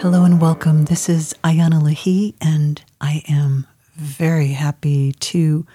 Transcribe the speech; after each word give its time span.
Hello 0.00 0.24
and 0.24 0.40
welcome. 0.40 0.86
This 0.86 1.10
is 1.10 1.34
Iana 1.44 1.78
Lahi, 1.78 2.34
and 2.40 2.82
I 3.02 3.22
am 3.28 3.66
very 3.94 4.52
happy 4.52 5.12
to 5.12 5.66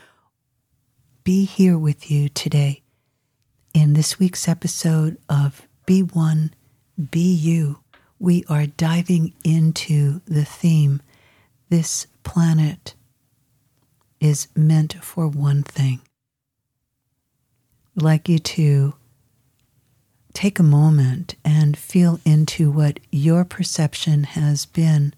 be 1.23 1.45
here 1.45 1.77
with 1.77 2.09
you 2.09 2.29
today 2.29 2.81
in 3.75 3.93
this 3.93 4.17
week's 4.17 4.47
episode 4.47 5.19
of 5.29 5.67
Be 5.85 6.01
One, 6.01 6.55
Be 7.11 7.19
You. 7.19 7.81
We 8.17 8.43
are 8.49 8.65
diving 8.65 9.33
into 9.43 10.21
the 10.25 10.43
theme 10.43 11.03
this 11.69 12.07
planet 12.23 12.95
is 14.19 14.47
meant 14.55 14.95
for 15.03 15.27
one 15.27 15.61
thing. 15.61 16.01
I'd 17.95 18.01
like 18.01 18.27
you 18.27 18.39
to 18.39 18.95
take 20.35 20.59
a 20.59 20.63
moment 20.63 21.35
and 21.45 21.77
feel 21.77 22.19
into 22.25 22.69
what 22.69 22.99
your 23.09 23.45
perception 23.45 24.25
has 24.25 24.65
been 24.65 25.13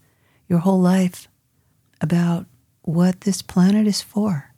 your 0.47 0.59
whole 0.59 0.79
life 0.79 1.27
about 1.99 2.45
what 2.83 3.21
this 3.21 3.41
planet 3.41 3.87
is 3.87 4.01
for. 4.01 4.53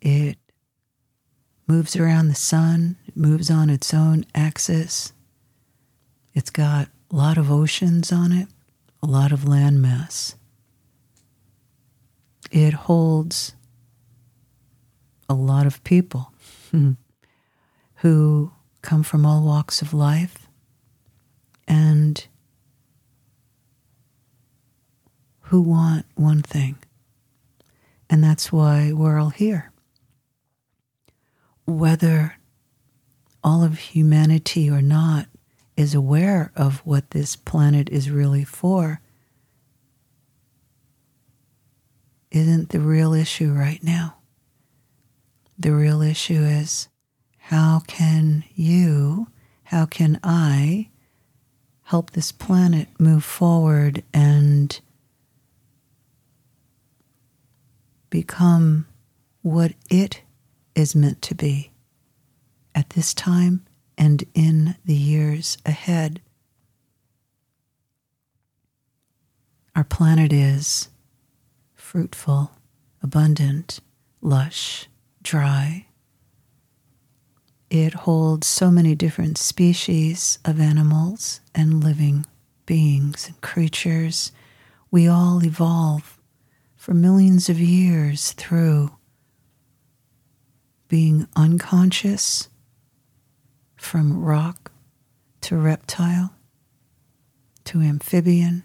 It 0.00 0.36
moves 1.66 1.96
around 1.96 2.28
the 2.28 2.34
sun, 2.34 2.96
it 3.06 3.16
moves 3.16 3.50
on 3.50 3.70
its 3.70 3.94
own 3.94 4.26
axis. 4.34 5.12
It's 6.34 6.50
got 6.50 6.88
a 7.10 7.16
lot 7.16 7.38
of 7.38 7.50
oceans 7.50 8.12
on 8.12 8.32
it, 8.32 8.48
a 9.02 9.06
lot 9.06 9.32
of 9.32 9.40
landmass. 9.40 10.34
It 12.50 12.74
holds 12.74 13.54
a 15.26 15.34
lot 15.34 15.66
of 15.66 15.82
people 15.84 16.32
who 17.96 18.52
come 18.82 19.02
from 19.02 19.24
all 19.24 19.42
walks 19.42 19.80
of 19.80 19.94
life 19.94 20.48
and 21.66 22.26
who 25.46 25.60
want 25.60 26.04
one 26.14 26.42
thing. 26.42 26.76
And 28.10 28.22
that's 28.22 28.52
why 28.52 28.92
we're 28.92 29.18
all 29.18 29.30
here. 29.30 29.72
Whether 31.64 32.36
all 33.42 33.62
of 33.62 33.78
humanity 33.78 34.68
or 34.68 34.82
not 34.82 35.26
is 35.76 35.94
aware 35.94 36.52
of 36.54 36.80
what 36.84 37.10
this 37.10 37.36
planet 37.36 37.88
is 37.88 38.10
really 38.10 38.44
for 38.44 39.00
isn't 42.30 42.70
the 42.70 42.80
real 42.80 43.12
issue 43.12 43.52
right 43.52 43.82
now. 43.82 44.16
The 45.58 45.72
real 45.72 46.02
issue 46.02 46.42
is 46.42 46.88
how 47.46 47.82
can 47.88 48.44
you, 48.54 49.26
how 49.64 49.84
can 49.84 50.20
I 50.22 50.90
help 51.82 52.12
this 52.12 52.30
planet 52.30 52.86
move 53.00 53.24
forward 53.24 54.04
and 54.14 54.80
become 58.10 58.86
what 59.42 59.72
it 59.90 60.22
is 60.76 60.94
meant 60.94 61.20
to 61.22 61.34
be 61.34 61.72
at 62.76 62.90
this 62.90 63.12
time 63.12 63.66
and 63.98 64.22
in 64.34 64.76
the 64.84 64.94
years 64.94 65.58
ahead? 65.66 66.20
Our 69.74 69.84
planet 69.84 70.32
is 70.32 70.90
fruitful, 71.74 72.52
abundant, 73.02 73.80
lush, 74.20 74.86
dry, 75.24 75.86
it 77.72 77.94
holds 77.94 78.46
so 78.46 78.70
many 78.70 78.94
different 78.94 79.38
species 79.38 80.38
of 80.44 80.60
animals 80.60 81.40
and 81.54 81.82
living 81.82 82.26
beings 82.66 83.28
and 83.28 83.40
creatures. 83.40 84.30
We 84.90 85.08
all 85.08 85.42
evolve 85.42 86.18
for 86.76 86.92
millions 86.92 87.48
of 87.48 87.58
years 87.58 88.32
through 88.32 88.92
being 90.88 91.26
unconscious 91.34 92.50
from 93.74 94.22
rock 94.22 94.70
to 95.40 95.56
reptile 95.56 96.34
to 97.64 97.80
amphibian. 97.80 98.64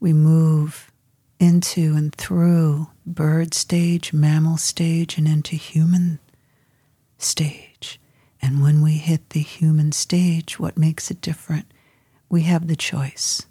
We 0.00 0.12
move 0.12 0.90
into 1.38 1.94
and 1.94 2.12
through 2.12 2.88
bird 3.06 3.54
stage, 3.54 4.12
mammal 4.12 4.56
stage, 4.56 5.18
and 5.18 5.28
into 5.28 5.54
human 5.54 6.18
stage. 7.24 8.00
And 8.40 8.62
when 8.62 8.82
we 8.82 8.92
hit 8.92 9.30
the 9.30 9.40
human 9.40 9.92
stage, 9.92 10.58
what 10.58 10.76
makes 10.76 11.10
it 11.10 11.20
different? 11.20 11.72
We 12.28 12.42
have 12.42 12.68
the 12.68 12.76
choice 12.76 13.46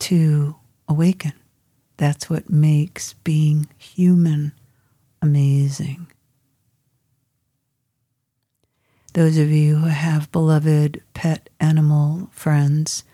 to 0.00 0.56
awaken. 0.88 1.32
That's 1.96 2.28
what 2.28 2.50
makes 2.50 3.12
being 3.24 3.68
human 3.76 4.52
amazing. 5.22 6.06
Those 9.12 9.38
of 9.38 9.50
you 9.50 9.76
who 9.76 9.86
have 9.86 10.32
beloved 10.32 11.02
pet 11.14 11.48
animal 11.60 12.28
friends 12.32 13.04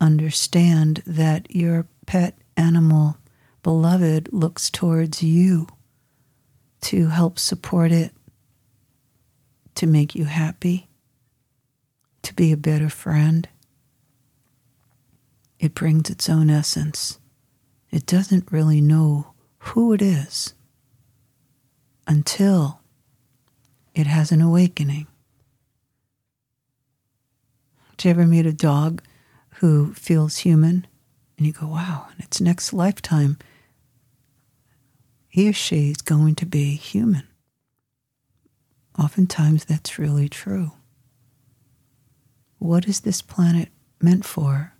understand 0.00 1.02
that 1.06 1.54
your 1.54 1.86
pet 2.06 2.38
animal 2.56 3.18
beloved 3.62 4.32
looks 4.32 4.70
towards 4.70 5.22
you 5.22 5.66
to 6.80 7.08
help 7.08 7.38
support 7.38 7.92
it 7.92 8.12
to 9.80 9.86
make 9.86 10.14
you 10.14 10.26
happy, 10.26 10.86
to 12.20 12.34
be 12.34 12.52
a 12.52 12.56
better 12.58 12.90
friend. 12.90 13.48
It 15.58 15.74
brings 15.74 16.10
its 16.10 16.28
own 16.28 16.50
essence. 16.50 17.18
It 17.90 18.04
doesn't 18.04 18.52
really 18.52 18.82
know 18.82 19.32
who 19.60 19.94
it 19.94 20.02
is 20.02 20.52
until 22.06 22.82
it 23.94 24.06
has 24.06 24.30
an 24.30 24.42
awakening. 24.42 25.06
Do 27.96 28.08
you 28.08 28.10
ever 28.10 28.26
meet 28.26 28.44
a 28.44 28.52
dog 28.52 29.02
who 29.60 29.94
feels 29.94 30.36
human 30.36 30.86
and 31.38 31.46
you 31.46 31.54
go, 31.54 31.68
wow, 31.68 32.06
in 32.14 32.22
its 32.22 32.38
next 32.38 32.74
lifetime, 32.74 33.38
he 35.30 35.48
or 35.48 35.54
she 35.54 35.90
is 35.90 36.02
going 36.02 36.34
to 36.34 36.44
be 36.44 36.74
human? 36.74 37.29
Oftentimes, 39.00 39.64
that's 39.64 39.98
really 39.98 40.28
true. 40.28 40.72
What 42.58 42.86
is 42.86 43.00
this 43.00 43.22
planet 43.22 43.70
meant 44.02 44.26
for? 44.26 44.74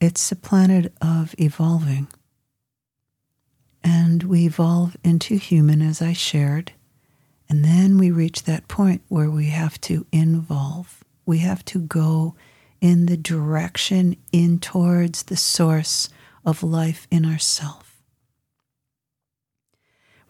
It's 0.00 0.32
a 0.32 0.36
planet 0.36 0.92
of 1.00 1.32
evolving. 1.38 2.08
And 3.84 4.24
we 4.24 4.46
evolve 4.46 4.96
into 5.04 5.36
human, 5.36 5.80
as 5.82 6.02
I 6.02 6.12
shared. 6.12 6.72
And 7.48 7.64
then 7.64 7.98
we 7.98 8.10
reach 8.10 8.42
that 8.42 8.66
point 8.66 9.02
where 9.08 9.30
we 9.30 9.46
have 9.46 9.80
to 9.82 10.04
involve. 10.10 11.04
We 11.24 11.38
have 11.38 11.64
to 11.66 11.78
go 11.78 12.34
in 12.80 13.06
the 13.06 13.16
direction 13.16 14.16
in 14.32 14.58
towards 14.58 15.24
the 15.24 15.36
source 15.36 16.08
of 16.44 16.64
life 16.64 17.06
in 17.10 17.24
ourself. 17.24 17.91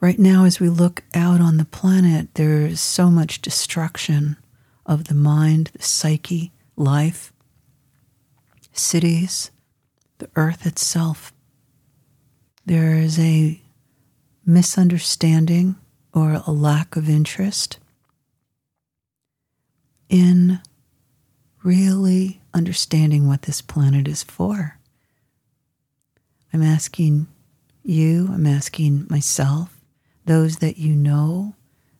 Right 0.03 0.19
now, 0.19 0.47
as 0.47 0.59
we 0.59 0.69
look 0.69 1.05
out 1.15 1.41
on 1.41 1.59
the 1.59 1.65
planet, 1.65 2.35
there 2.35 2.63
is 2.67 2.81
so 2.81 3.09
much 3.09 3.41
destruction 3.41 4.37
of 4.85 5.05
the 5.05 5.15
mind, 5.15 5.71
the 5.75 5.83
psyche, 5.85 6.51
life, 6.75 7.33
cities, 8.73 9.53
the 10.19 10.29
earth 10.35 10.67
itself. 10.67 11.33
There 12.67 12.97
is 12.97 13.17
a 13.21 13.63
misunderstanding 14.45 15.77
or 16.13 16.43
a 16.45 16.51
lack 16.51 16.97
of 16.97 17.09
interest 17.09 17.79
in 20.09 20.59
really 21.63 22.41
understanding 22.53 23.29
what 23.29 23.43
this 23.43 23.63
planet 23.63 24.09
is 24.09 24.25
for. 24.25 24.81
I'm 26.53 26.63
asking 26.65 27.29
you, 27.85 28.31
I'm 28.33 28.49
asking 28.49 29.07
myself, 29.09 29.79
those 30.25 30.57
that 30.57 30.79
you 30.79 30.95
know 30.95 31.55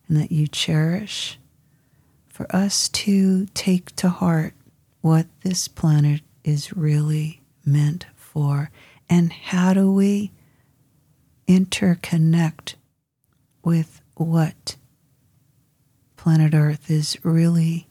and 0.09 0.17
that 0.17 0.33
you 0.33 0.47
cherish, 0.47 1.39
for 2.29 2.47
us 2.55 2.89
to 2.89 3.47
take 3.55 3.95
to 3.97 4.09
heart 4.09 4.55
what 5.01 5.27
this 5.43 5.69
planet 5.69 6.23
is 6.45 6.77
really 6.77 7.43
meant 7.65 8.07
for 8.17 8.71
and 9.09 9.33
how 9.33 9.75
do 9.75 9.93
we 9.93 10.33
interconnect 11.47 12.75
with 13.65 14.01
what 14.15 14.77
planet 16.17 16.55
Earth 16.55 16.91
is 16.91 17.19
really 17.23 17.87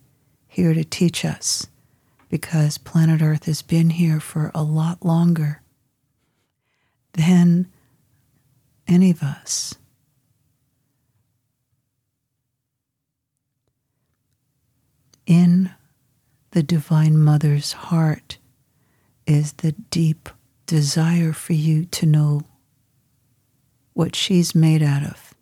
here 0.48 0.74
to 0.74 0.84
teach 0.84 1.24
us 1.26 1.68
because 2.30 2.78
planet 2.78 3.22
Earth 3.22 3.46
has 3.46 3.62
been 3.62 3.92
here 3.92 4.20
for 4.20 4.52
a 4.56 4.64
lot 4.64 5.06
longer 5.06 5.62
than 7.14 7.68
any 8.88 9.12
of 9.12 9.22
us. 9.22 9.76
In 15.26 15.72
the 16.52 16.64
Divine 16.64 17.18
Mother's 17.18 17.74
heart, 17.74 18.38
is 19.26 19.54
the 19.54 19.72
deep 19.72 20.30
desire 20.66 21.32
for 21.34 21.54
you 21.54 21.86
to 21.86 22.06
know 22.06 22.42
what 23.94 24.16
she's 24.16 24.56
made 24.56 24.82
out 24.82 25.04
of. 25.04 25.34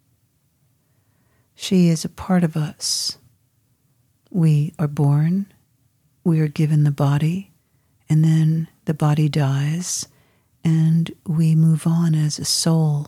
She 1.55 1.89
is 1.89 2.05
a 2.05 2.09
part 2.09 2.43
of 2.43 2.55
us. 2.55 3.17
We 4.29 4.73
are 4.77 4.87
born, 4.87 5.51
we 6.23 6.39
are 6.39 6.47
given 6.47 6.83
the 6.83 6.91
body, 6.91 7.51
and 8.07 8.23
then 8.23 8.67
the 8.85 8.93
body 8.93 9.29
dies, 9.29 10.07
and 10.63 11.11
we 11.25 11.55
move 11.55 11.87
on 11.87 12.15
as 12.15 12.37
a 12.37 12.45
soul 12.45 13.07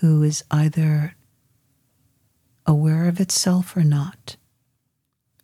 who 0.00 0.22
is 0.22 0.44
either 0.50 1.14
aware 2.66 3.08
of 3.08 3.20
itself 3.20 3.76
or 3.76 3.82
not 3.82 4.36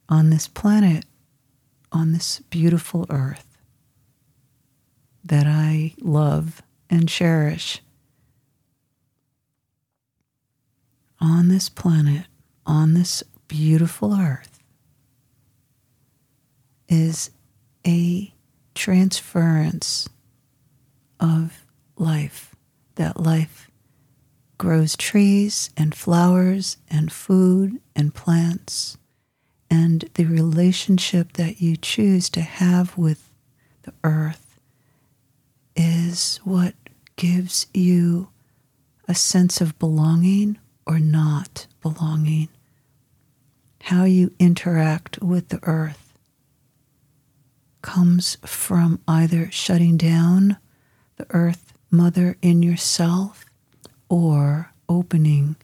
on 0.08 0.30
this 0.30 0.48
planet, 0.48 1.04
on 1.92 2.12
this 2.12 2.40
beautiful 2.50 3.06
earth 3.10 3.56
that 5.24 5.46
I 5.46 5.94
love 6.00 6.62
and 6.88 7.08
cherish. 7.08 7.82
On 11.20 11.48
this 11.48 11.68
planet, 11.68 12.26
on 12.64 12.94
this 12.94 13.22
beautiful 13.48 14.14
earth, 14.14 14.60
is 16.88 17.30
a 17.86 18.32
transference 18.74 20.08
of 21.18 21.64
life. 21.96 22.54
That 22.94 23.20
life 23.20 23.70
grows 24.58 24.96
trees 24.96 25.70
and 25.76 25.94
flowers 25.94 26.78
and 26.88 27.12
food 27.12 27.80
and 27.94 28.14
plants 28.14 28.96
and 29.70 30.08
the 30.14 30.24
relationship 30.24 31.34
that 31.34 31.60
you 31.60 31.76
choose 31.76 32.30
to 32.30 32.40
have 32.40 32.96
with 32.96 33.30
the 33.82 33.92
earth 34.04 34.58
is 35.74 36.38
what 36.44 36.74
gives 37.16 37.66
you 37.74 38.28
a 39.08 39.14
sense 39.14 39.60
of 39.60 39.78
belonging 39.78 40.58
or 40.86 40.98
not 40.98 41.66
belonging. 41.82 42.48
How 43.82 44.04
you 44.04 44.32
interact 44.38 45.22
with 45.22 45.48
the 45.48 45.60
earth 45.62 46.18
comes 47.82 48.36
from 48.44 49.00
either 49.06 49.50
shutting 49.50 49.96
down 49.96 50.56
the 51.16 51.26
earth 51.30 51.72
mother 51.90 52.36
in 52.42 52.62
yourself 52.62 53.44
or 54.08 54.72
opening 54.88 55.56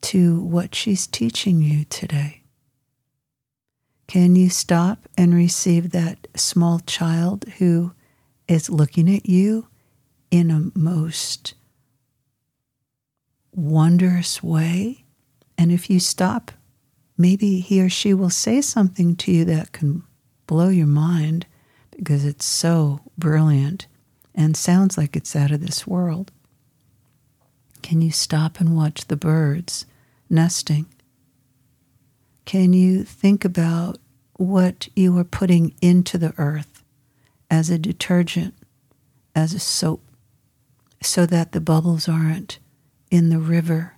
to 0.00 0.40
what 0.40 0.74
she's 0.74 1.06
teaching 1.06 1.60
you 1.60 1.84
today. 1.84 2.37
Can 4.08 4.36
you 4.36 4.48
stop 4.48 5.06
and 5.18 5.34
receive 5.34 5.90
that 5.90 6.28
small 6.34 6.80
child 6.80 7.44
who 7.58 7.92
is 8.48 8.70
looking 8.70 9.14
at 9.14 9.28
you 9.28 9.68
in 10.30 10.50
a 10.50 10.70
most 10.76 11.52
wondrous 13.52 14.42
way? 14.42 15.04
And 15.58 15.70
if 15.70 15.90
you 15.90 16.00
stop, 16.00 16.52
maybe 17.18 17.60
he 17.60 17.82
or 17.82 17.90
she 17.90 18.14
will 18.14 18.30
say 18.30 18.62
something 18.62 19.14
to 19.16 19.30
you 19.30 19.44
that 19.44 19.72
can 19.72 20.02
blow 20.46 20.70
your 20.70 20.86
mind 20.86 21.44
because 21.94 22.24
it's 22.24 22.46
so 22.46 23.00
brilliant 23.18 23.88
and 24.34 24.56
sounds 24.56 24.96
like 24.96 25.16
it's 25.16 25.36
out 25.36 25.50
of 25.50 25.60
this 25.60 25.86
world. 25.86 26.32
Can 27.82 28.00
you 28.00 28.10
stop 28.10 28.58
and 28.58 28.74
watch 28.74 29.06
the 29.08 29.16
birds 29.16 29.84
nesting? 30.30 30.86
Can 32.48 32.72
you 32.72 33.04
think 33.04 33.44
about 33.44 33.98
what 34.38 34.88
you 34.96 35.18
are 35.18 35.24
putting 35.24 35.74
into 35.82 36.16
the 36.16 36.32
earth 36.38 36.82
as 37.50 37.68
a 37.68 37.78
detergent, 37.78 38.54
as 39.34 39.52
a 39.52 39.58
soap, 39.58 40.02
so 41.02 41.26
that 41.26 41.52
the 41.52 41.60
bubbles 41.60 42.08
aren't 42.08 42.58
in 43.10 43.28
the 43.28 43.38
river 43.38 43.96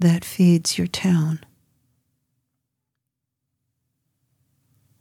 that 0.00 0.24
feeds 0.24 0.78
your 0.78 0.88
town? 0.88 1.38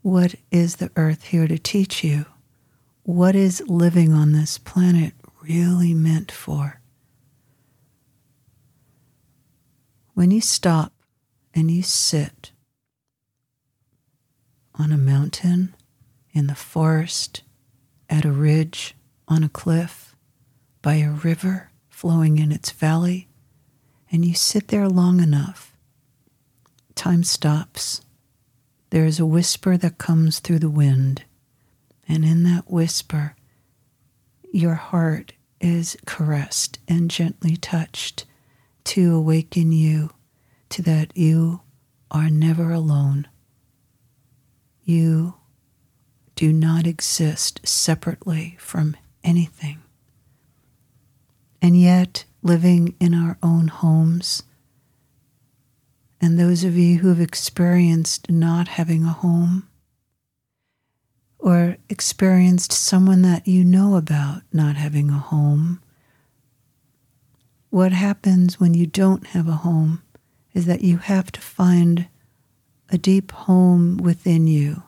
What 0.04 0.36
is 0.52 0.76
the 0.76 0.92
earth 0.96 1.24
here 1.24 1.48
to 1.48 1.58
teach 1.58 2.04
you? 2.04 2.28
What 3.02 3.36
is 3.36 3.64
living 3.66 4.14
on 4.14 4.32
this 4.32 4.60
planet 4.60 5.16
really 5.42 5.96
meant 5.96 6.32
for? 6.32 6.82
When 10.14 10.30
you 10.30 10.40
stop 10.40 10.92
and 11.56 11.72
you 11.72 11.82
sit 11.82 12.52
on 14.78 14.92
a 14.92 14.98
mountain, 14.98 15.74
in 16.34 16.48
the 16.48 16.56
forest, 16.56 17.44
at 18.10 18.26
a 18.26 18.32
ridge, 18.32 18.94
on 19.26 19.42
a 19.42 19.48
cliff, 19.50 20.18
by 20.82 20.96
a 20.96 21.10
river 21.10 21.72
flowing 21.90 22.38
in 22.38 22.52
its 22.52 22.72
valley, 22.72 23.30
and 24.12 24.26
you 24.26 24.34
sit 24.36 24.68
there 24.68 24.90
long 24.90 25.22
enough, 25.22 25.78
time 26.94 27.24
stops. 27.24 28.02
There 28.90 29.06
is 29.06 29.18
a 29.18 29.26
whisper 29.26 29.78
that 29.78 29.98
comes 29.98 30.40
through 30.40 30.60
the 30.60 30.70
wind, 30.70 31.24
and 32.06 32.26
in 32.26 32.44
that 32.44 32.70
whisper, 32.70 33.36
your 34.52 34.76
heart 34.76 35.32
is 35.62 35.96
caressed 36.06 36.80
and 36.88 37.10
gently 37.10 37.56
touched 37.56 38.26
to 38.84 39.16
awaken 39.16 39.72
you 39.72 40.12
to 40.70 40.82
that 40.84 41.16
you 41.16 41.62
are 42.12 42.30
never 42.30 42.72
alone. 42.72 43.28
You 44.84 45.36
do 46.36 46.52
not 46.52 46.86
exist 46.86 47.62
separately 47.68 48.56
from 48.60 48.96
anything. 49.24 49.82
And 51.62 51.80
yet, 51.80 52.26
living 52.44 52.96
in 53.00 53.14
our 53.14 53.38
own 53.42 53.70
homes, 53.70 54.44
and 56.22 56.40
those 56.40 56.64
of 56.64 56.78
you 56.78 57.00
who 57.00 57.10
have 57.10 57.20
experienced 57.20 58.30
not 58.30 58.68
having 58.68 59.04
a 59.04 59.12
home, 59.14 59.68
or 61.40 61.78
experienced 61.90 62.72
someone 62.72 63.22
that 63.24 63.48
you 63.48 63.64
know 63.64 63.96
about 63.96 64.42
not 64.54 64.76
having 64.76 65.10
a 65.10 65.18
home, 65.18 65.82
what 67.70 67.92
happens 67.92 68.60
when 68.60 68.74
you 68.74 68.86
don't 68.86 69.28
have 69.28 69.48
a 69.48 69.54
home 69.54 70.02
is 70.56 70.66
that 70.66 70.82
you 70.82 70.98
have 70.98 71.32
to 71.34 71.42
find 71.42 72.08
a 72.90 72.98
deep 72.98 73.32
home 73.32 73.98
within 73.98 74.48
you 74.48 74.82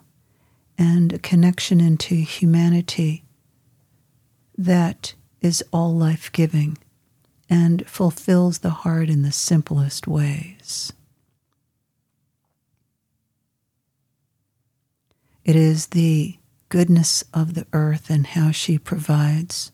and 0.77 1.11
a 1.11 1.19
connection 1.19 1.81
into 1.81 2.15
humanity 2.15 3.23
that 4.57 5.13
is 5.41 5.63
all 5.71 5.93
life 5.93 6.31
giving 6.31 6.77
and 7.49 7.85
fulfills 7.87 8.59
the 8.59 8.69
heart 8.69 9.09
in 9.09 9.21
the 9.21 9.31
simplest 9.31 10.07
ways. 10.07 10.93
It 15.43 15.55
is 15.55 15.87
the 15.87 16.37
goodness 16.69 17.23
of 17.33 17.53
the 17.53 17.67
earth 17.73 18.09
and 18.09 18.27
how 18.27 18.51
she 18.51 18.77
provides. 18.77 19.71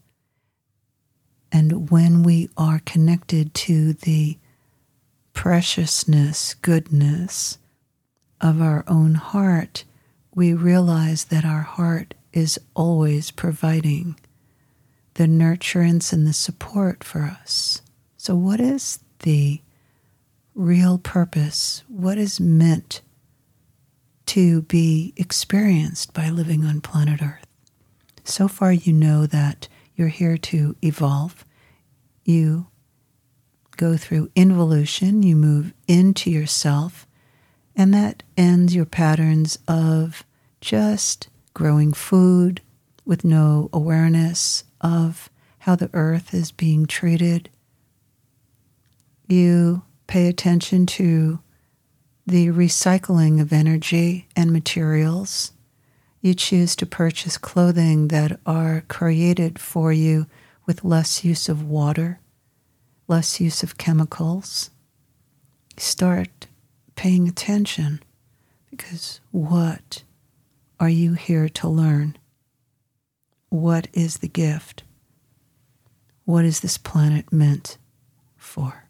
And 1.51 1.89
when 1.91 2.23
we 2.23 2.49
are 2.57 2.81
connected 2.85 3.53
to 3.55 3.93
the 3.93 4.37
preciousness, 5.33 6.53
goodness 6.55 7.57
of 8.39 8.61
our 8.61 8.83
own 8.87 9.15
heart, 9.15 9.83
we 10.35 10.53
realize 10.53 11.25
that 11.25 11.45
our 11.45 11.61
heart 11.61 12.13
is 12.31 12.59
always 12.75 13.31
providing 13.31 14.15
the 15.15 15.25
nurturance 15.25 16.11
and 16.11 16.25
the 16.25 16.33
support 16.33 17.03
for 17.03 17.21
us. 17.21 17.81
So, 18.17 18.35
what 18.35 18.59
is 18.59 18.99
the 19.19 19.61
real 20.55 20.97
purpose? 20.97 21.83
What 21.87 22.17
is 22.17 22.39
meant 22.39 23.01
to 24.27 24.63
be 24.63 25.13
experienced 25.17 26.13
by 26.13 26.29
living 26.29 26.65
on 26.65 26.81
planet 26.81 27.21
Earth? 27.21 27.45
So 28.23 28.47
far, 28.47 28.71
you 28.71 28.93
know 28.93 29.25
that 29.25 29.67
you're 29.95 30.07
here 30.07 30.37
to 30.37 30.75
evolve. 30.81 31.45
You 32.23 32.67
go 33.77 33.97
through 33.97 34.31
involution, 34.35 35.23
you 35.23 35.35
move 35.35 35.73
into 35.87 36.29
yourself, 36.29 37.07
and 37.75 37.93
that 37.93 38.23
ends 38.37 38.75
your 38.75 38.85
patterns 38.85 39.57
of 39.67 40.23
just 40.61 41.27
growing 41.53 41.93
food 41.93 42.61
with 43.05 43.23
no 43.23 43.69
awareness 43.73 44.63
of 44.81 45.29
how 45.59 45.75
the 45.75 45.89
earth 45.93 46.33
is 46.33 46.51
being 46.51 46.85
treated. 46.85 47.49
You 49.27 49.83
pay 50.07 50.27
attention 50.27 50.85
to 50.87 51.39
the 52.25 52.47
recycling 52.47 53.41
of 53.41 53.51
energy 53.51 54.27
and 54.35 54.51
materials. 54.51 55.51
You 56.21 56.33
choose 56.33 56.75
to 56.77 56.85
purchase 56.85 57.37
clothing 57.37 58.07
that 58.09 58.39
are 58.45 58.83
created 58.87 59.59
for 59.59 59.91
you 59.91 60.27
with 60.65 60.85
less 60.85 61.25
use 61.25 61.49
of 61.49 61.63
water 61.63 62.19
less 63.07 63.39
use 63.39 63.63
of 63.63 63.77
chemicals. 63.77 64.69
Start 65.77 66.47
paying 66.95 67.27
attention 67.27 68.01
because 68.69 69.19
what 69.31 70.03
are 70.79 70.89
you 70.89 71.13
here 71.13 71.49
to 71.49 71.67
learn? 71.67 72.17
what 73.53 73.87
is 73.93 74.17
the 74.17 74.27
gift? 74.27 74.81
What 76.25 76.43
is 76.43 76.61
this 76.61 76.79
planet 76.79 77.31
meant 77.31 77.77
for? 78.35 78.85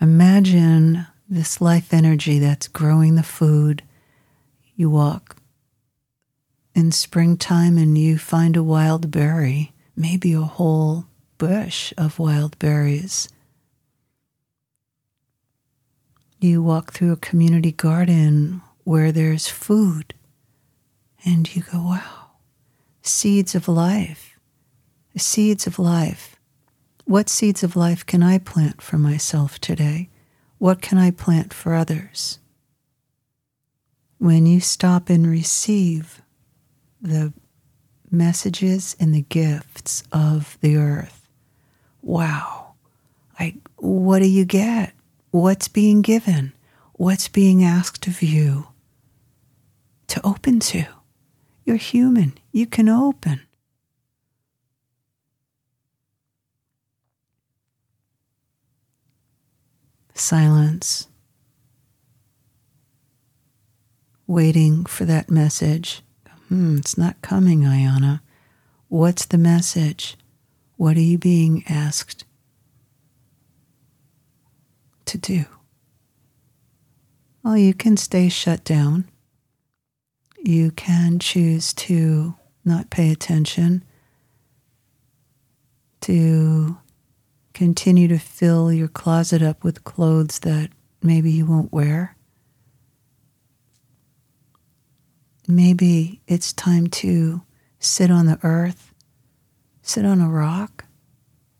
Imagine 0.00 1.08
this 1.28 1.60
life 1.60 1.92
energy 1.92 2.38
that's 2.38 2.68
growing 2.68 3.16
the 3.16 3.24
food. 3.24 3.82
You 4.76 4.90
walk 4.90 5.38
in 6.72 6.92
springtime 6.92 7.76
and 7.76 7.98
you 7.98 8.16
find 8.16 8.56
a 8.56 8.62
wild 8.62 9.10
berry, 9.10 9.72
maybe 9.96 10.32
a 10.32 10.42
whole 10.42 11.06
bush 11.38 11.92
of 11.98 12.18
wild 12.18 12.58
berries. 12.58 13.28
You 16.40 16.62
walk 16.62 16.92
through 16.92 17.12
a 17.12 17.16
community 17.16 17.72
garden 17.72 18.62
where 18.84 19.12
there's 19.12 19.46
food, 19.46 20.14
and 21.24 21.54
you 21.54 21.62
go, 21.62 21.78
wow, 21.78 22.30
seeds 23.02 23.54
of 23.54 23.68
life, 23.68 24.38
seeds 25.16 25.66
of 25.66 25.78
life. 25.78 26.36
What 27.04 27.28
seeds 27.28 27.62
of 27.62 27.76
life 27.76 28.04
can 28.06 28.22
I 28.22 28.38
plant 28.38 28.80
for 28.80 28.98
myself 28.98 29.58
today? 29.60 30.08
What 30.58 30.80
can 30.80 30.98
I 30.98 31.10
plant 31.10 31.52
for 31.52 31.74
others? 31.74 32.38
When 34.18 34.46
you 34.46 34.60
stop 34.60 35.08
and 35.08 35.26
receive 35.26 36.22
the 37.00 37.32
messages 38.10 38.94
and 39.00 39.12
the 39.12 39.22
gifts 39.22 40.04
of 40.12 40.56
the 40.60 40.76
earth, 40.76 41.21
wow, 42.02 42.74
like, 43.40 43.54
what 43.76 44.18
do 44.18 44.26
you 44.26 44.44
get? 44.44 44.92
What's 45.30 45.68
being 45.68 46.02
given? 46.02 46.52
What's 46.94 47.28
being 47.28 47.64
asked 47.64 48.06
of 48.06 48.22
you 48.22 48.68
to 50.08 50.20
open 50.24 50.60
to? 50.60 50.84
You're 51.64 51.76
human. 51.76 52.36
You 52.52 52.66
can 52.66 52.88
open. 52.88 53.40
Silence. 60.14 61.08
Waiting 64.26 64.84
for 64.84 65.04
that 65.04 65.30
message. 65.30 66.02
Hmm, 66.48 66.78
it's 66.78 66.98
not 66.98 67.20
coming, 67.22 67.62
Iana. 67.62 68.20
What's 68.88 69.24
the 69.24 69.38
message? 69.38 70.16
What 70.82 70.96
are 70.96 71.00
you 71.00 71.16
being 71.16 71.62
asked 71.68 72.24
to 75.04 75.16
do? 75.16 75.44
Well, 77.44 77.56
you 77.56 77.72
can 77.72 77.96
stay 77.96 78.28
shut 78.28 78.64
down 78.64 79.04
you 80.44 80.72
can 80.72 81.20
choose 81.20 81.72
to 81.72 82.34
not 82.64 82.90
pay 82.90 83.12
attention, 83.12 83.84
to 86.00 86.78
continue 87.54 88.08
to 88.08 88.18
fill 88.18 88.72
your 88.72 88.88
closet 88.88 89.40
up 89.40 89.62
with 89.62 89.84
clothes 89.84 90.40
that 90.40 90.70
maybe 91.00 91.30
you 91.30 91.46
won't 91.46 91.72
wear. 91.72 92.16
Maybe 95.46 96.20
it's 96.26 96.52
time 96.52 96.88
to 96.88 97.42
sit 97.78 98.10
on 98.10 98.26
the 98.26 98.40
earth, 98.42 98.91
sit 99.82 100.06
on 100.06 100.20
a 100.20 100.30
rock, 100.30 100.84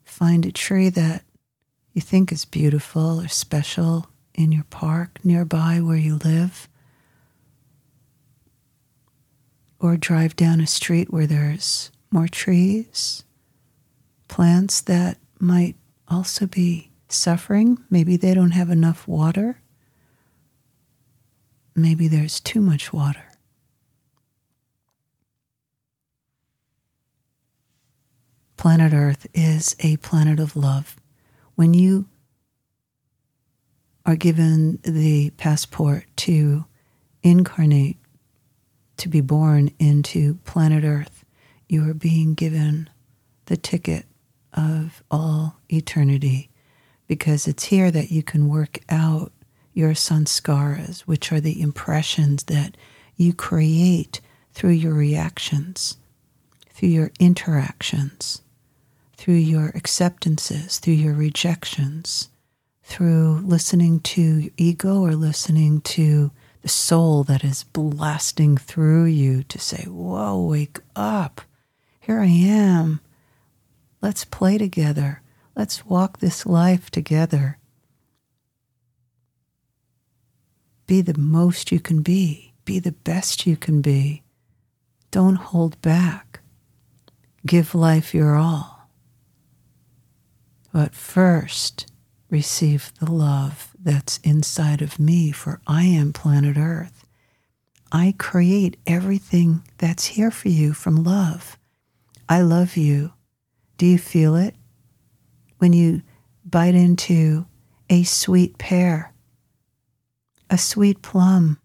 find 0.04 0.46
a 0.46 0.52
tree 0.52 0.88
that 0.88 1.24
you 1.92 2.00
think 2.00 2.32
is 2.32 2.44
beautiful 2.44 3.20
or 3.20 3.28
special 3.28 4.06
in 4.34 4.52
your 4.52 4.64
park 4.64 5.18
nearby 5.24 5.80
where 5.80 5.96
you 5.96 6.16
live 6.16 6.68
or 9.78 9.96
drive 9.96 10.36
down 10.36 10.60
a 10.60 10.66
street 10.66 11.12
where 11.12 11.26
there's 11.26 11.90
more 12.10 12.28
trees, 12.28 13.24
plants 14.28 14.80
that 14.82 15.18
might 15.40 15.74
also 16.08 16.46
be 16.46 16.90
suffering. 17.08 17.78
Maybe 17.90 18.16
they 18.16 18.32
don't 18.32 18.52
have 18.52 18.70
enough 18.70 19.08
water. 19.08 19.60
Maybe 21.74 22.06
there's 22.06 22.38
too 22.38 22.60
much 22.60 22.92
water. 22.92 23.31
Planet 28.62 28.92
Earth 28.92 29.26
is 29.34 29.74
a 29.80 29.96
planet 29.96 30.38
of 30.38 30.54
love. 30.54 30.94
When 31.56 31.74
you 31.74 32.06
are 34.06 34.14
given 34.14 34.78
the 34.84 35.30
passport 35.30 36.04
to 36.18 36.66
incarnate 37.24 37.98
to 38.98 39.08
be 39.08 39.20
born 39.20 39.72
into 39.80 40.34
planet 40.44 40.84
Earth, 40.84 41.24
you 41.68 41.90
are 41.90 41.92
being 41.92 42.34
given 42.34 42.88
the 43.46 43.56
ticket 43.56 44.06
of 44.52 45.02
all 45.10 45.56
eternity 45.68 46.48
because 47.08 47.48
it's 47.48 47.64
here 47.64 47.90
that 47.90 48.12
you 48.12 48.22
can 48.22 48.48
work 48.48 48.78
out 48.88 49.32
your 49.72 49.90
sanskaras, 49.90 51.00
which 51.00 51.32
are 51.32 51.40
the 51.40 51.60
impressions 51.60 52.44
that 52.44 52.76
you 53.16 53.34
create 53.34 54.20
through 54.52 54.70
your 54.70 54.94
reactions, 54.94 55.96
through 56.70 56.90
your 56.90 57.10
interactions, 57.18 58.40
through 59.22 59.34
your 59.34 59.68
acceptances, 59.76 60.80
through 60.80 60.94
your 60.94 61.14
rejections, 61.14 62.28
through 62.82 63.40
listening 63.44 64.00
to 64.00 64.20
your 64.20 64.50
ego 64.56 65.00
or 65.00 65.12
listening 65.12 65.80
to 65.80 66.32
the 66.62 66.68
soul 66.68 67.22
that 67.22 67.44
is 67.44 67.62
blasting 67.62 68.56
through 68.56 69.04
you 69.04 69.44
to 69.44 69.60
say, 69.60 69.84
Whoa, 69.84 70.44
wake 70.44 70.80
up. 70.96 71.40
Here 72.00 72.18
I 72.18 72.26
am. 72.26 72.98
Let's 74.00 74.24
play 74.24 74.58
together. 74.58 75.22
Let's 75.54 75.86
walk 75.86 76.18
this 76.18 76.44
life 76.44 76.90
together. 76.90 77.58
Be 80.88 81.00
the 81.00 81.16
most 81.16 81.70
you 81.70 81.78
can 81.78 82.02
be, 82.02 82.54
be 82.64 82.80
the 82.80 82.90
best 82.90 83.46
you 83.46 83.56
can 83.56 83.82
be. 83.82 84.24
Don't 85.12 85.36
hold 85.36 85.80
back. 85.80 86.40
Give 87.46 87.72
life 87.72 88.16
your 88.16 88.34
all. 88.34 88.81
But 90.72 90.94
first, 90.94 91.92
receive 92.30 92.92
the 92.98 93.10
love 93.10 93.72
that's 93.78 94.18
inside 94.18 94.80
of 94.80 94.98
me, 94.98 95.30
for 95.30 95.60
I 95.66 95.84
am 95.84 96.12
planet 96.12 96.56
Earth. 96.56 97.04
I 97.92 98.14
create 98.18 98.78
everything 98.86 99.62
that's 99.76 100.06
here 100.06 100.30
for 100.30 100.48
you 100.48 100.72
from 100.72 101.04
love. 101.04 101.58
I 102.28 102.40
love 102.40 102.76
you. 102.76 103.12
Do 103.76 103.84
you 103.84 103.98
feel 103.98 104.34
it? 104.34 104.54
When 105.58 105.74
you 105.74 106.02
bite 106.44 106.74
into 106.74 107.44
a 107.90 108.04
sweet 108.04 108.56
pear, 108.56 109.12
a 110.48 110.56
sweet 110.56 111.02
plum, 111.02 111.58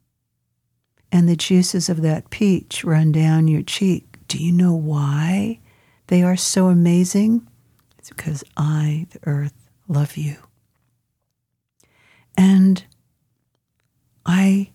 and 1.10 1.30
the 1.30 1.38
juices 1.38 1.88
of 1.88 2.02
that 2.02 2.30
peach 2.30 2.84
run 2.84 3.14
down 3.14 3.48
your 3.48 3.62
cheek, 3.62 4.18
do 4.28 4.38
you 4.38 4.52
know 4.52 4.74
why 4.74 5.62
they 6.08 6.22
are 6.24 6.36
so 6.36 6.68
amazing? 6.68 7.48
It's 8.08 8.16
because 8.16 8.44
I, 8.56 9.06
the 9.10 9.20
earth, 9.26 9.68
love 9.90 10.16
you. 10.16 10.38
And 12.38 12.86
I 14.26 14.72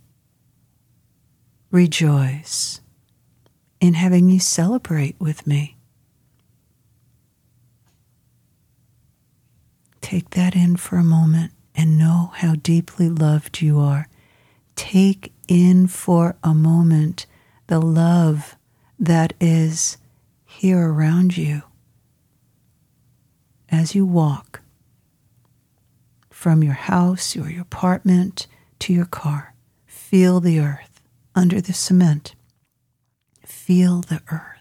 rejoice 1.70 2.82
in 3.80 3.94
having 3.94 4.28
you 4.28 4.38
celebrate 4.38 5.16
with 5.18 5.46
me. 5.46 5.78
Take 10.02 10.30
that 10.30 10.54
in 10.54 10.76
for 10.76 10.96
a 10.96 11.04
moment 11.04 11.52
and 11.74 11.96
know 11.96 12.32
how 12.34 12.56
deeply 12.56 13.08
loved 13.08 13.62
you 13.62 13.80
are. 13.80 14.08
Take 14.76 15.32
in 15.48 15.86
for 15.86 16.36
a 16.44 16.52
moment 16.52 17.24
the 17.68 17.80
love 17.80 18.56
that 18.98 19.32
is 19.40 19.96
here 20.44 20.92
around 20.92 21.38
you 21.38 21.62
as 23.72 23.94
you 23.94 24.04
walk 24.04 24.60
from 26.30 26.62
your 26.62 26.74
house 26.74 27.34
or 27.34 27.50
your 27.50 27.62
apartment 27.62 28.46
to 28.78 28.92
your 28.92 29.06
car. 29.06 29.54
Feel 29.86 30.40
the 30.40 30.60
earth 30.60 31.00
under 31.34 31.60
the 31.60 31.72
cement. 31.72 32.34
Feel 33.46 34.02
the 34.02 34.20
earth. 34.30 34.60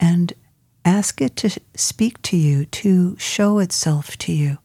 And 0.00 0.32
ask 0.84 1.20
it 1.20 1.36
to 1.36 1.60
speak 1.74 2.22
to 2.22 2.36
you, 2.36 2.64
to 2.64 3.18
show 3.18 3.58
itself 3.58 4.16
to 4.18 4.32
you 4.32 4.58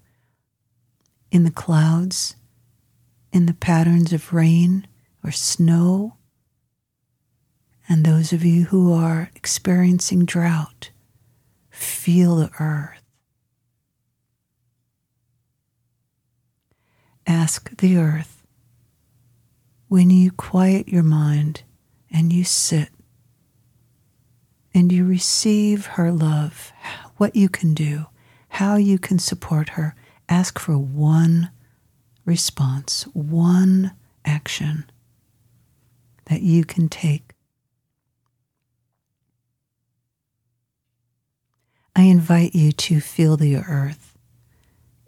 in 1.29 1.43
the 1.43 1.51
clouds, 1.51 2.35
in 3.33 3.47
the 3.47 3.53
patterns 3.53 4.13
of 4.13 4.31
rain 4.31 4.87
or 5.23 5.31
snow. 5.31 6.15
And 7.89 8.05
those 8.05 8.31
of 8.31 8.45
you 8.45 8.65
who 8.65 8.93
are 8.93 9.29
experiencing 9.35 10.25
drought, 10.25 10.91
feel 11.69 12.37
the 12.37 12.51
earth 12.59 13.04
ask 17.27 17.75
the 17.77 17.97
earth 17.97 18.43
when 19.87 20.09
you 20.09 20.31
quiet 20.31 20.87
your 20.87 21.03
mind 21.03 21.63
and 22.11 22.33
you 22.33 22.43
sit 22.43 22.89
and 24.73 24.91
you 24.91 25.05
receive 25.05 25.85
her 25.85 26.11
love, 26.11 26.73
what 27.17 27.35
you 27.35 27.47
can 27.47 27.73
do, 27.73 28.05
how 28.49 28.75
you 28.75 28.99
can 28.99 29.19
support 29.19 29.69
her, 29.69 29.95
ask 30.27 30.59
for 30.59 30.77
one 30.77 31.49
response, 32.25 33.03
one 33.13 33.93
action 34.25 34.89
that 36.25 36.41
you 36.41 36.65
can 36.65 36.89
take. 36.89 37.31
I 41.95 42.03
invite 42.03 42.53
you 42.53 42.73
to 42.73 42.99
feel 42.99 43.37
the 43.37 43.55
earth. 43.55 44.17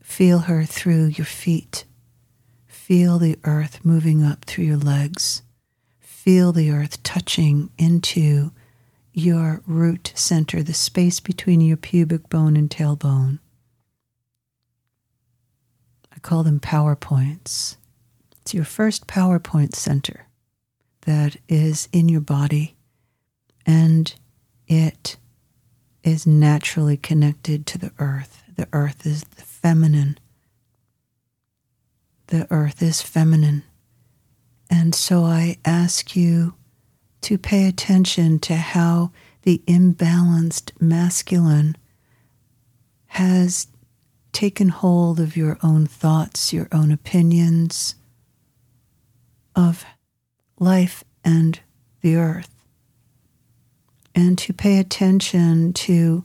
Feel 0.02 0.40
her 0.40 0.64
through 0.64 1.08
your 1.08 1.26
feet. 1.26 1.84
Feel 2.88 3.20
the 3.20 3.38
earth 3.44 3.84
moving 3.84 4.24
up 4.24 4.46
through 4.46 4.64
your 4.64 4.78
legs. 4.78 5.42
Feel 6.00 6.54
the 6.54 6.72
earth 6.72 7.04
touching 7.04 7.70
into 7.78 8.52
your 9.12 9.62
root 9.68 10.14
center, 10.16 10.64
the 10.64 10.74
space 10.74 11.20
between 11.20 11.60
your 11.60 11.76
pubic 11.76 12.30
bone 12.30 12.56
and 12.56 12.70
tailbone. 12.70 13.40
I 16.16 16.20
call 16.20 16.44
them 16.44 16.62
PowerPoints. 16.62 17.76
It's 18.38 18.54
your 18.54 18.64
first 18.64 19.06
PowerPoint 19.06 19.76
center 19.76 20.28
that 21.02 21.36
is 21.50 21.90
in 21.92 22.08
your 22.08 22.22
body, 22.22 22.78
and 23.66 24.16
it 24.66 25.18
is 26.04 26.26
naturally 26.26 26.96
connected 26.96 27.66
to 27.66 27.78
the 27.78 27.92
earth. 28.00 28.44
The 28.56 28.70
earth 28.72 29.06
is 29.06 29.26
the 29.26 29.44
feminine. 29.44 30.18
The 32.28 32.48
earth 32.52 32.82
is 32.82 33.02
feminine. 33.02 33.64
And 34.70 34.94
so 34.94 35.24
I 35.24 35.58
ask 35.66 36.16
you 36.16 36.56
to 37.22 37.38
pay 37.38 37.68
attention 37.68 38.40
to 38.40 38.56
how 38.56 39.12
the 39.44 39.62
imbalanced 39.68 40.72
masculine 40.80 41.78
has 43.08 43.68
taken 44.34 44.70
hold 44.70 45.20
of 45.20 45.38
your 45.38 45.58
own 45.64 45.88
thoughts, 45.88 46.54
your 46.54 46.68
own 46.72 46.92
opinions 46.92 47.96
of 49.56 49.86
life 50.60 51.04
and 51.24 51.60
the 52.02 52.16
earth 52.16 52.58
and 54.18 54.36
to 54.40 54.52
pay 54.52 54.80
attention 54.80 55.72
to 55.72 56.24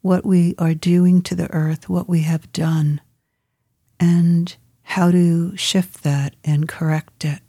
what 0.00 0.24
we 0.24 0.54
are 0.56 0.72
doing 0.72 1.20
to 1.20 1.34
the 1.34 1.52
earth, 1.52 1.86
what 1.86 2.08
we 2.08 2.22
have 2.22 2.50
done, 2.52 3.02
and 4.00 4.56
how 4.82 5.10
to 5.10 5.56
shift 5.56 6.02
that 6.02 6.34
and 6.44 6.68
correct 6.68 7.24
it. 7.24 7.40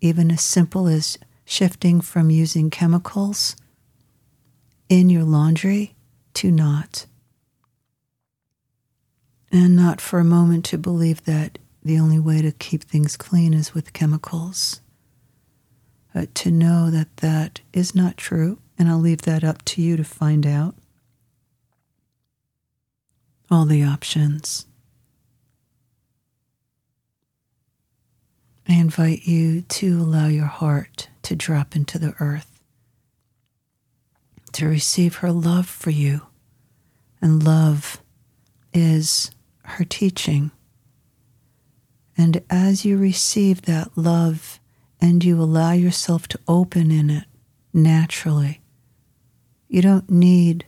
Even 0.00 0.30
as 0.30 0.42
simple 0.42 0.86
as 0.86 1.18
shifting 1.44 2.00
from 2.00 2.30
using 2.30 2.70
chemicals 2.70 3.56
in 4.88 5.08
your 5.10 5.24
laundry 5.24 5.94
to 6.34 6.50
not. 6.50 7.06
And 9.50 9.76
not 9.76 10.00
for 10.00 10.18
a 10.18 10.24
moment 10.24 10.64
to 10.66 10.78
believe 10.78 11.24
that 11.24 11.58
the 11.82 11.98
only 11.98 12.18
way 12.18 12.42
to 12.42 12.50
keep 12.50 12.82
things 12.82 13.16
clean 13.16 13.54
is 13.54 13.74
with 13.74 13.92
chemicals. 13.92 14.80
But 16.12 16.34
to 16.36 16.50
know 16.50 16.90
that 16.90 17.18
that 17.18 17.60
is 17.72 17.94
not 17.94 18.16
true 18.16 18.58
and 18.78 18.88
I'll 18.88 18.98
leave 18.98 19.22
that 19.22 19.44
up 19.44 19.64
to 19.66 19.82
you 19.82 19.96
to 19.96 20.04
find 20.04 20.46
out. 20.46 20.74
All 23.50 23.66
the 23.66 23.84
options. 23.84 24.66
I 28.68 28.74
invite 28.74 29.24
you 29.24 29.62
to 29.62 30.00
allow 30.00 30.26
your 30.26 30.46
heart 30.46 31.08
to 31.22 31.36
drop 31.36 31.76
into 31.76 31.98
the 31.98 32.14
earth, 32.18 32.60
to 34.52 34.66
receive 34.66 35.16
her 35.16 35.32
love 35.32 35.66
for 35.66 35.90
you. 35.90 36.22
And 37.20 37.42
love 37.42 38.02
is 38.72 39.30
her 39.64 39.84
teaching. 39.84 40.50
And 42.16 42.42
as 42.48 42.84
you 42.84 42.96
receive 42.96 43.62
that 43.62 43.96
love 43.96 44.60
and 45.00 45.22
you 45.24 45.40
allow 45.40 45.72
yourself 45.72 46.28
to 46.28 46.40
open 46.48 46.90
in 46.90 47.10
it 47.10 47.24
naturally, 47.72 48.60
you 49.68 49.82
don't 49.82 50.08
need 50.08 50.64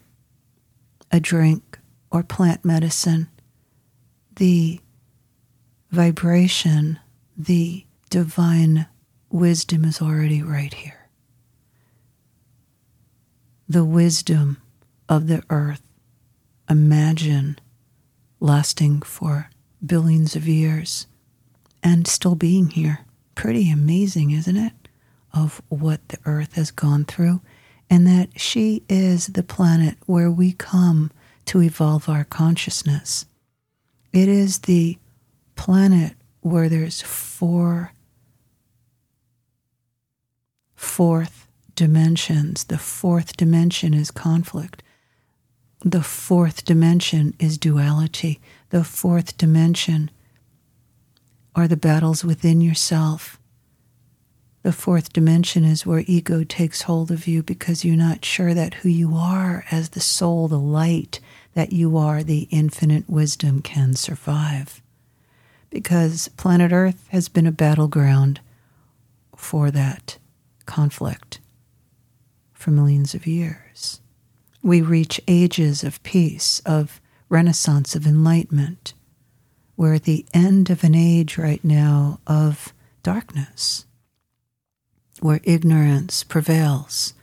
a 1.12 1.20
drink 1.20 1.78
or 2.11 2.22
plant 2.22 2.64
medicine. 2.64 3.28
The 4.37 4.80
vibration, 5.90 6.98
the 7.37 7.86
divine 8.10 8.86
wisdom 9.30 9.84
is 9.84 10.00
already 10.00 10.42
right 10.42 10.72
here. 10.72 11.08
The 13.68 13.84
wisdom 13.84 14.58
of 15.08 15.26
the 15.26 15.42
earth, 15.50 15.82
imagine 16.70 17.58
lasting 18.40 19.02
for 19.02 19.50
billions 19.84 20.36
of 20.36 20.46
years 20.46 21.06
and 21.82 22.06
still 22.06 22.34
being 22.34 22.70
here. 22.70 23.00
Pretty 23.34 23.70
amazing, 23.70 24.30
isn't 24.30 24.56
it? 24.56 24.72
Of 25.34 25.60
what 25.68 26.08
the 26.08 26.18
earth 26.24 26.54
has 26.54 26.70
gone 26.70 27.04
through 27.04 27.40
and 27.90 28.06
that 28.06 28.40
she 28.40 28.82
is 28.88 29.28
the 29.28 29.42
planet 29.42 29.96
where 30.06 30.30
we 30.30 30.52
come 30.52 31.10
to 31.46 31.62
evolve 31.62 32.08
our 32.08 32.24
consciousness. 32.24 33.26
It 34.12 34.28
is 34.28 34.60
the 34.60 34.98
planet 35.54 36.14
where 36.40 36.68
there's 36.68 37.02
four 37.02 37.92
fourth 40.76 41.48
dimensions. 41.74 42.64
The 42.64 42.78
fourth 42.78 43.36
dimension 43.36 43.94
is 43.94 44.10
conflict. 44.10 44.82
The 45.84 46.02
fourth 46.02 46.64
dimension 46.64 47.34
is 47.38 47.58
duality. 47.58 48.40
The 48.70 48.84
fourth 48.84 49.36
dimension 49.36 50.10
are 51.54 51.68
the 51.68 51.76
battles 51.76 52.24
within 52.24 52.60
yourself. 52.60 53.38
The 54.62 54.72
fourth 54.72 55.12
dimension 55.12 55.64
is 55.64 55.86
where 55.86 56.02
ego 56.06 56.42
takes 56.42 56.82
hold 56.82 57.10
of 57.10 57.28
you 57.28 57.42
because 57.42 57.84
you're 57.84 57.94
not 57.96 58.24
sure 58.24 58.52
that 58.52 58.74
who 58.74 58.88
you 58.88 59.14
are 59.14 59.64
as 59.70 59.90
the 59.90 60.00
soul, 60.00 60.48
the 60.48 60.58
light 60.58 61.20
that 61.54 61.72
you 61.72 61.96
are, 61.96 62.22
the 62.22 62.48
infinite 62.50 63.08
wisdom 63.08 63.62
can 63.62 63.94
survive. 63.94 64.82
Because 65.70 66.28
planet 66.36 66.72
Earth 66.72 67.06
has 67.10 67.28
been 67.28 67.46
a 67.46 67.52
battleground 67.52 68.40
for 69.36 69.70
that 69.70 70.18
conflict 70.66 71.40
for 72.52 72.70
millions 72.70 73.14
of 73.14 73.26
years. 73.26 74.00
We 74.62 74.81
reach 74.81 75.20
ages 75.29 75.85
of 75.85 76.02
peace, 76.02 76.61
of 76.66 77.00
renaissance, 77.29 77.94
of 77.94 78.07
enlightenment. 78.07 78.94
We're 79.76 79.94
at 79.94 80.05
the 80.05 80.26
end 80.35 80.70
of 80.70 80.83
an 80.85 80.94
age 80.94 81.38
right 81.38 81.62
now 81.64 82.20
of 82.26 82.72
darkness 83.02 83.87
where 85.20 85.40
ignorance 85.44 86.24
prevails. 86.24 87.14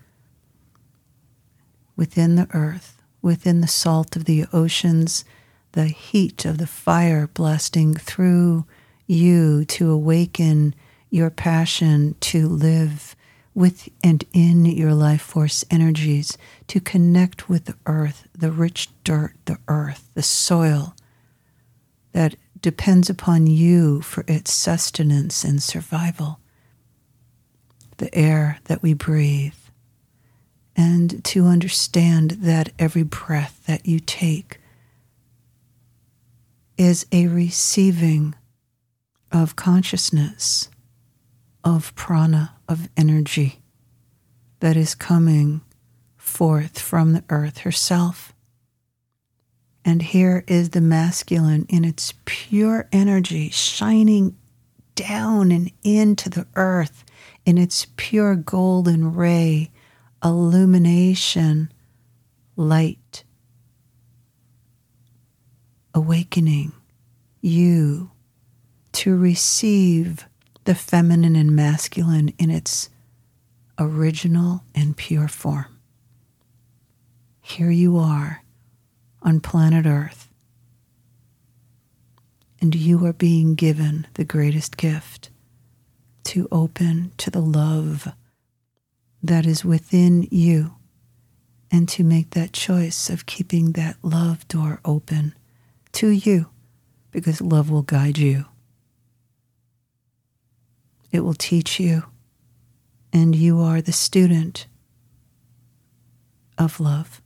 Within 1.95 2.35
the 2.35 2.47
earth, 2.53 3.01
within 3.21 3.61
the 3.61 3.67
salt 3.67 4.15
of 4.15 4.25
the 4.25 4.45
oceans, 4.51 5.25
the 5.73 5.85
heat 5.85 6.45
of 6.45 6.57
the 6.57 6.67
fire 6.67 7.27
blasting 7.27 7.93
through 7.93 8.65
you 9.07 9.65
to 9.65 9.91
awaken 9.91 10.73
your 11.09 11.29
passion 11.29 12.15
to 12.19 12.47
live 12.47 13.15
with 13.55 13.89
and 14.03 14.23
in 14.33 14.65
your 14.65 14.93
life 14.93 15.21
force 15.21 15.63
energies, 15.69 16.37
to 16.67 16.79
connect 16.79 17.47
with 17.49 17.65
the 17.65 17.75
earth, 17.85 18.27
the 18.37 18.51
rich 18.51 18.89
dirt, 19.03 19.35
the 19.45 19.57
earth, 19.67 20.09
the 20.13 20.23
soil 20.23 20.95
that 22.13 22.35
depends 22.59 23.09
upon 23.09 23.45
you 23.45 24.01
for 24.01 24.23
its 24.27 24.51
sustenance 24.51 25.43
and 25.43 25.61
survival 25.61 26.39
the 27.97 28.13
air 28.15 28.59
that 28.65 28.81
we 28.81 28.93
breathe, 28.93 29.53
and 30.75 31.23
to 31.23 31.45
understand 31.45 32.31
that 32.31 32.71
every 32.79 33.03
breath 33.03 33.61
that 33.67 33.85
you 33.85 33.99
take 33.99 34.59
is 36.77 37.05
a 37.11 37.27
receiving 37.27 38.33
of 39.31 39.55
consciousness, 39.55 40.69
of 41.63 41.93
prana, 41.95 42.55
of 42.73 42.89
energy 42.97 43.61
that 44.59 44.75
is 44.75 44.95
coming 44.95 45.61
forth 46.17 46.79
from 46.79 47.13
the 47.13 47.23
earth 47.29 47.59
herself. 47.59 48.33
And 49.85 50.01
here 50.01 50.43
is 50.47 50.71
the 50.71 50.81
masculine 50.81 51.65
in 51.69 51.85
its 51.85 52.13
pure 52.25 52.87
energy 52.91 53.49
shining 53.49 54.35
down 54.95 55.51
and 55.51 55.71
into 55.83 56.29
the 56.29 56.47
earth 56.55 57.05
in 57.45 57.57
its 57.57 57.85
pure 57.95 58.35
golden 58.35 59.13
ray, 59.13 59.69
illumination, 60.23 61.71
light, 62.55 63.23
awakening 65.93 66.71
you 67.41 68.09
to 68.93 69.15
receive 69.15 70.27
the 70.65 70.75
feminine 70.75 71.35
and 71.35 71.55
masculine 71.55 72.29
in 72.37 72.49
its 72.49 72.89
original 73.79 74.63
and 74.73 74.95
pure 74.95 75.27
form. 75.27 75.65
here 77.41 77.71
you 77.71 77.97
are 77.97 78.41
on 79.21 79.39
planet 79.39 79.85
Earth, 79.85 80.29
and 82.61 82.73
you 82.73 83.05
are 83.05 83.13
being 83.13 83.55
given 83.55 84.07
the 84.13 84.23
greatest 84.23 84.77
gift 84.77 85.29
to 86.23 86.47
open 86.51 87.11
to 87.17 87.29
the 87.29 87.41
love 87.41 88.13
that 89.21 89.45
is 89.45 89.65
within 89.65 90.27
you 90.31 90.75
and 91.69 91.89
to 91.89 92.03
make 92.03 92.31
that 92.31 92.53
choice 92.53 93.09
of 93.09 93.25
keeping 93.25 93.73
that 93.73 93.97
love 94.03 94.47
door 94.47 94.79
open 94.85 95.33
to 95.91 96.09
you 96.09 96.47
because 97.11 97.41
love 97.41 97.69
will 97.69 97.81
guide 97.81 98.17
you. 98.17 98.45
It 101.13 101.23
will 101.23 101.35
teach 101.35 101.79
you, 101.79 102.05
and 103.13 103.35
you 103.35 103.59
are 103.61 103.83
the 103.83 103.91
student 103.91 104.65
of 106.57 106.79
love. 106.79 107.21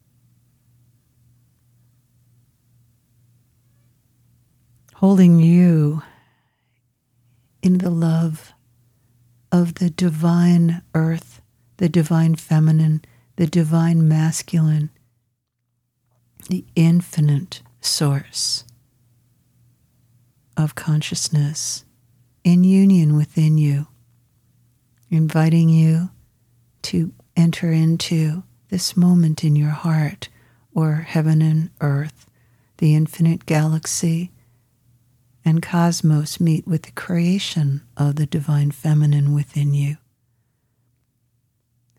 Holding 4.96 5.40
you 5.40 6.02
in 7.62 7.78
the 7.78 7.90
love 7.90 8.52
of 9.54 9.76
the 9.76 9.90
divine 9.90 10.82
earth, 10.94 11.42
the 11.78 11.88
divine 11.88 12.36
feminine, 12.36 13.06
the 13.38 13.48
divine 13.48 14.06
masculine, 14.06 14.90
the 16.50 16.66
infinite 16.76 17.62
source 17.80 18.66
of 20.58 20.76
consciousness 20.76 21.86
in 22.48 22.64
union 22.64 23.18
within 23.18 23.58
you, 23.58 23.88
inviting 25.10 25.68
you 25.68 26.10
to 26.82 27.12
enter 27.36 27.74
into 27.74 28.42
this 28.70 28.96
moment 28.96 29.44
in 29.44 29.54
your 29.54 29.72
heart 29.72 30.30
or 30.74 30.94
heaven 30.94 31.42
and 31.42 31.70
earth, 31.82 32.26
the 32.78 32.96
infinite 32.96 33.46
galaxy 33.46 34.32
and 35.44 35.62
cosmos 35.62 36.40
meet 36.40 36.66
with 36.66 36.84
the 36.84 36.92
creation 36.92 37.82
of 37.98 38.16
the 38.16 38.26
divine 38.26 38.72
feminine 38.72 39.34
within 39.34 39.74
you. 39.74 39.98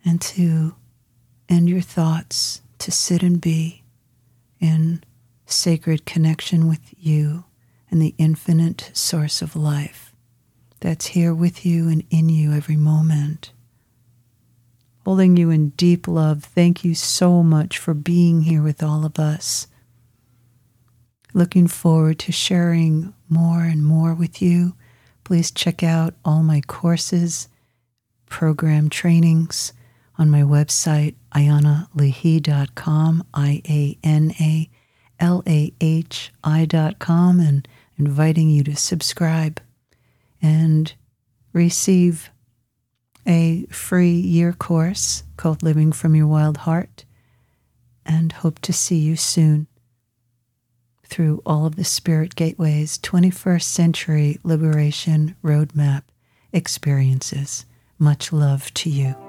And 0.02 0.18
to 0.22 0.76
end 1.50 1.68
your 1.68 1.82
thoughts 1.82 2.62
to 2.78 2.90
sit 2.90 3.22
and 3.22 3.38
be 3.38 3.84
in 4.60 5.04
sacred 5.44 6.06
connection 6.06 6.66
with 6.66 6.94
you 6.96 7.44
and 7.90 8.00
the 8.00 8.14
infinite 8.16 8.90
source 8.94 9.42
of 9.42 9.54
life 9.54 10.07
that's 10.80 11.06
here 11.08 11.34
with 11.34 11.66
you 11.66 11.88
and 11.88 12.04
in 12.10 12.28
you 12.28 12.52
every 12.52 12.76
moment. 12.76 13.52
Holding 15.04 15.36
you 15.36 15.50
in 15.50 15.70
deep 15.70 16.06
love, 16.06 16.44
thank 16.44 16.84
you 16.84 16.94
so 16.94 17.42
much 17.42 17.78
for 17.78 17.94
being 17.94 18.42
here 18.42 18.62
with 18.62 18.82
all 18.82 19.04
of 19.04 19.18
us. 19.18 19.66
Looking 21.32 21.66
forward 21.66 22.18
to 22.20 22.32
sharing 22.32 23.14
more 23.28 23.62
and 23.62 23.84
more 23.84 24.14
with 24.14 24.42
you. 24.42 24.74
Please 25.24 25.50
check 25.50 25.82
out 25.82 26.14
all 26.24 26.42
my 26.42 26.60
courses, 26.62 27.48
program 28.26 28.88
trainings 28.88 29.72
on 30.18 30.30
my 30.30 30.42
website, 30.42 31.14
ianalahi.com, 31.34 33.24
I 33.32 33.62
A 33.68 33.98
N 34.02 34.32
A 34.40 34.68
L 35.20 35.42
A 35.46 35.72
H 35.80 36.32
I.com, 36.42 37.40
and 37.40 37.68
inviting 37.96 38.50
you 38.50 38.64
to 38.64 38.76
subscribe 38.76 39.60
and 40.40 40.92
receive 41.52 42.30
a 43.26 43.66
free 43.66 44.12
year 44.12 44.52
course 44.52 45.22
called 45.36 45.62
Living 45.62 45.92
from 45.92 46.14
Your 46.14 46.26
Wild 46.26 46.58
Heart, 46.58 47.04
and 48.06 48.32
hope 48.32 48.58
to 48.60 48.72
see 48.72 48.96
you 48.96 49.16
soon 49.16 49.66
through 51.04 51.42
all 51.44 51.66
of 51.66 51.76
the 51.76 51.84
Spirit 51.84 52.34
Gateway's 52.34 52.98
21st 52.98 53.62
Century 53.62 54.38
Liberation 54.42 55.36
Roadmap 55.42 56.02
experiences. 56.52 57.66
Much 57.98 58.32
love 58.32 58.72
to 58.74 58.90
you. 58.90 59.27